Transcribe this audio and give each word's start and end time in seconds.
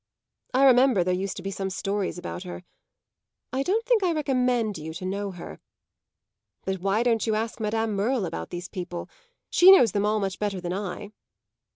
I 0.55 0.63
remember 0.65 1.03
there 1.03 1.13
used 1.13 1.37
to 1.37 1.43
be 1.43 1.51
some 1.51 1.69
stories 1.69 2.17
about 2.17 2.41
her. 2.41 2.63
I 3.53 3.61
don't 3.61 3.85
think 3.85 4.01
I 4.01 4.11
recommend 4.13 4.79
you 4.79 4.95
to 4.95 5.05
know 5.05 5.29
her. 5.29 5.59
But 6.65 6.79
why 6.79 7.03
don't 7.03 7.27
you 7.27 7.35
ask 7.35 7.59
Madame 7.59 7.93
Merle 7.93 8.25
about 8.25 8.49
these 8.49 8.67
people? 8.67 9.07
She 9.51 9.69
knows 9.71 9.91
them 9.91 10.03
all 10.07 10.19
much 10.19 10.39
better 10.39 10.59
than 10.59 10.73
I." 10.73 11.11